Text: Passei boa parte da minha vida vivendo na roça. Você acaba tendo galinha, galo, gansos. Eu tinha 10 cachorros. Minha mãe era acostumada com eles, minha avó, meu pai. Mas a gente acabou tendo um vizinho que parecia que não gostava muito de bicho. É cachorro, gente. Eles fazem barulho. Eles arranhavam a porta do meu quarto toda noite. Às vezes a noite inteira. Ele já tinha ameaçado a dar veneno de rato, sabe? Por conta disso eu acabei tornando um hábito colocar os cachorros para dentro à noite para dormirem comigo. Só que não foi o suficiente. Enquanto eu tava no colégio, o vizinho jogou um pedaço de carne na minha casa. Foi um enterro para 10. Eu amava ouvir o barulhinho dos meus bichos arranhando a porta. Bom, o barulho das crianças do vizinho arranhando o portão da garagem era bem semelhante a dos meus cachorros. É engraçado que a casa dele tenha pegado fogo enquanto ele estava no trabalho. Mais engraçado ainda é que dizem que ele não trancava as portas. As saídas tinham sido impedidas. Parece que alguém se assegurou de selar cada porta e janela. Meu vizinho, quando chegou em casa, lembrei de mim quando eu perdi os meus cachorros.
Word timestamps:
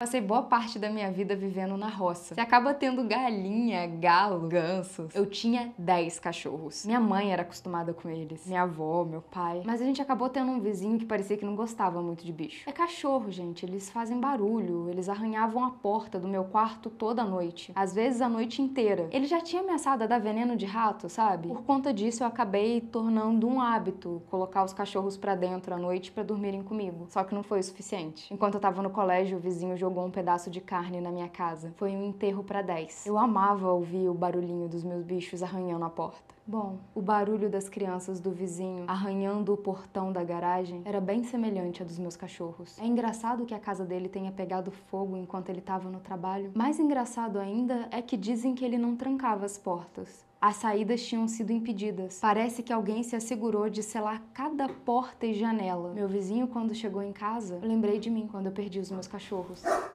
Passei 0.00 0.20
boa 0.20 0.44
parte 0.44 0.78
da 0.78 0.88
minha 0.88 1.10
vida 1.10 1.34
vivendo 1.34 1.76
na 1.76 1.88
roça. 1.88 2.32
Você 2.32 2.40
acaba 2.40 2.72
tendo 2.72 3.02
galinha, 3.02 3.84
galo, 3.84 4.46
gansos. 4.46 5.12
Eu 5.12 5.26
tinha 5.26 5.74
10 5.76 6.20
cachorros. 6.20 6.86
Minha 6.86 7.00
mãe 7.00 7.32
era 7.32 7.42
acostumada 7.42 7.92
com 7.92 8.08
eles, 8.08 8.46
minha 8.46 8.62
avó, 8.62 9.04
meu 9.04 9.20
pai. 9.20 9.60
Mas 9.66 9.82
a 9.82 9.84
gente 9.84 10.00
acabou 10.00 10.28
tendo 10.28 10.52
um 10.52 10.60
vizinho 10.60 11.00
que 11.00 11.04
parecia 11.04 11.36
que 11.36 11.44
não 11.44 11.56
gostava 11.56 12.00
muito 12.00 12.24
de 12.24 12.32
bicho. 12.32 12.70
É 12.70 12.70
cachorro, 12.70 13.28
gente. 13.32 13.66
Eles 13.66 13.90
fazem 13.90 14.20
barulho. 14.20 14.88
Eles 14.88 15.08
arranhavam 15.08 15.64
a 15.64 15.72
porta 15.72 16.16
do 16.16 16.28
meu 16.28 16.44
quarto 16.44 16.90
toda 16.90 17.24
noite. 17.24 17.72
Às 17.74 17.92
vezes 17.92 18.20
a 18.20 18.28
noite 18.28 18.62
inteira. 18.62 19.08
Ele 19.10 19.26
já 19.26 19.40
tinha 19.40 19.62
ameaçado 19.62 20.04
a 20.04 20.06
dar 20.06 20.20
veneno 20.20 20.56
de 20.56 20.64
rato, 20.64 21.08
sabe? 21.08 21.48
Por 21.48 21.64
conta 21.64 21.92
disso 21.92 22.22
eu 22.22 22.28
acabei 22.28 22.80
tornando 22.80 23.48
um 23.48 23.60
hábito 23.60 24.22
colocar 24.30 24.62
os 24.62 24.72
cachorros 24.72 25.16
para 25.16 25.34
dentro 25.34 25.74
à 25.74 25.76
noite 25.76 26.12
para 26.12 26.22
dormirem 26.22 26.62
comigo. 26.62 27.06
Só 27.08 27.24
que 27.24 27.34
não 27.34 27.42
foi 27.42 27.58
o 27.58 27.64
suficiente. 27.64 28.32
Enquanto 28.32 28.54
eu 28.54 28.60
tava 28.60 28.80
no 28.80 28.90
colégio, 28.90 29.38
o 29.38 29.40
vizinho 29.40 29.76
jogou 29.88 30.04
um 30.04 30.10
pedaço 30.10 30.50
de 30.50 30.60
carne 30.60 31.00
na 31.00 31.10
minha 31.10 31.30
casa. 31.30 31.72
Foi 31.76 31.96
um 31.96 32.04
enterro 32.04 32.44
para 32.44 32.60
10. 32.60 33.06
Eu 33.06 33.16
amava 33.16 33.72
ouvir 33.72 34.06
o 34.10 34.12
barulhinho 34.12 34.68
dos 34.68 34.84
meus 34.84 35.02
bichos 35.02 35.42
arranhando 35.42 35.82
a 35.82 35.88
porta. 35.88 36.34
Bom, 36.46 36.76
o 36.94 37.00
barulho 37.00 37.48
das 37.48 37.70
crianças 37.70 38.20
do 38.20 38.30
vizinho 38.30 38.84
arranhando 38.86 39.52
o 39.54 39.56
portão 39.56 40.12
da 40.12 40.22
garagem 40.22 40.82
era 40.84 41.00
bem 41.00 41.24
semelhante 41.24 41.82
a 41.82 41.86
dos 41.86 41.98
meus 41.98 42.16
cachorros. 42.16 42.78
É 42.78 42.86
engraçado 42.86 43.46
que 43.46 43.54
a 43.54 43.58
casa 43.58 43.82
dele 43.82 44.10
tenha 44.10 44.30
pegado 44.30 44.70
fogo 44.70 45.16
enquanto 45.16 45.48
ele 45.48 45.60
estava 45.60 45.88
no 45.88 46.00
trabalho. 46.00 46.52
Mais 46.54 46.78
engraçado 46.78 47.38
ainda 47.38 47.88
é 47.90 48.02
que 48.02 48.16
dizem 48.16 48.54
que 48.54 48.64
ele 48.64 48.76
não 48.76 48.94
trancava 48.94 49.46
as 49.46 49.56
portas. 49.56 50.27
As 50.40 50.54
saídas 50.54 51.04
tinham 51.04 51.26
sido 51.26 51.52
impedidas. 51.52 52.20
Parece 52.20 52.62
que 52.62 52.72
alguém 52.72 53.02
se 53.02 53.16
assegurou 53.16 53.68
de 53.68 53.82
selar 53.82 54.22
cada 54.32 54.68
porta 54.68 55.26
e 55.26 55.34
janela. 55.34 55.92
Meu 55.92 56.06
vizinho, 56.06 56.46
quando 56.46 56.72
chegou 56.76 57.02
em 57.02 57.12
casa, 57.12 57.58
lembrei 57.60 57.98
de 57.98 58.08
mim 58.08 58.28
quando 58.30 58.46
eu 58.46 58.52
perdi 58.52 58.78
os 58.78 58.88
meus 58.88 59.08
cachorros. 59.08 59.64